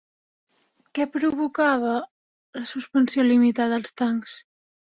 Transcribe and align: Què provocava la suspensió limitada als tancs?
Què 0.99 1.05
provocava 1.15 1.93
la 1.99 2.65
suspensió 2.75 3.29
limitada 3.29 3.81
als 3.83 3.99
tancs? 4.03 4.39